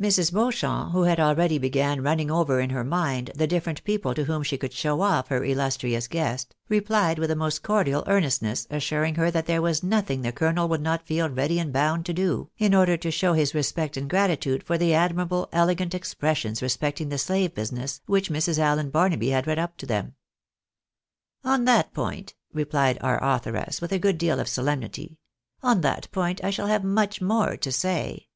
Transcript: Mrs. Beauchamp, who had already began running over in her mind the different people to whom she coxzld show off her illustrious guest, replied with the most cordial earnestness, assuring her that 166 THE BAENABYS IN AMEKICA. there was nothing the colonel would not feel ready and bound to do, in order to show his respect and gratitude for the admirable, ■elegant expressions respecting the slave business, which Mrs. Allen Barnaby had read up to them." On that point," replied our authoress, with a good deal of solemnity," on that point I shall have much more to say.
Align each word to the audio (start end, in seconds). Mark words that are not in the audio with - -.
Mrs. 0.00 0.32
Beauchamp, 0.32 0.92
who 0.92 1.02
had 1.02 1.20
already 1.20 1.58
began 1.58 2.00
running 2.02 2.30
over 2.30 2.58
in 2.58 2.70
her 2.70 2.84
mind 2.84 3.30
the 3.34 3.46
different 3.46 3.84
people 3.84 4.14
to 4.14 4.24
whom 4.24 4.42
she 4.42 4.56
coxzld 4.56 4.72
show 4.72 5.02
off 5.02 5.28
her 5.28 5.44
illustrious 5.44 6.08
guest, 6.08 6.56
replied 6.70 7.18
with 7.18 7.28
the 7.28 7.36
most 7.36 7.62
cordial 7.62 8.02
earnestness, 8.06 8.66
assuring 8.70 9.16
her 9.16 9.30
that 9.30 9.46
166 9.46 9.82
THE 9.82 9.84
BAENABYS 9.84 9.84
IN 9.84 9.88
AMEKICA. 9.90 9.92
there 9.92 9.98
was 10.00 10.06
nothing 10.06 10.22
the 10.22 10.32
colonel 10.32 10.68
would 10.70 10.80
not 10.80 11.06
feel 11.06 11.28
ready 11.28 11.58
and 11.58 11.70
bound 11.70 12.06
to 12.06 12.14
do, 12.14 12.48
in 12.56 12.74
order 12.74 12.96
to 12.96 13.10
show 13.10 13.34
his 13.34 13.54
respect 13.54 13.98
and 13.98 14.08
gratitude 14.08 14.62
for 14.62 14.78
the 14.78 14.94
admirable, 14.94 15.50
■elegant 15.52 15.92
expressions 15.92 16.62
respecting 16.62 17.10
the 17.10 17.18
slave 17.18 17.54
business, 17.54 18.00
which 18.06 18.30
Mrs. 18.30 18.58
Allen 18.58 18.88
Barnaby 18.88 19.28
had 19.28 19.46
read 19.46 19.58
up 19.58 19.76
to 19.76 19.84
them." 19.86 20.14
On 21.44 21.66
that 21.66 21.92
point," 21.92 22.34
replied 22.54 22.96
our 23.02 23.22
authoress, 23.22 23.82
with 23.82 23.92
a 23.92 23.98
good 23.98 24.16
deal 24.16 24.40
of 24.40 24.48
solemnity," 24.48 25.18
on 25.62 25.82
that 25.82 26.10
point 26.10 26.42
I 26.42 26.48
shall 26.48 26.68
have 26.68 26.84
much 26.84 27.20
more 27.20 27.54
to 27.58 27.70
say. 27.70 28.28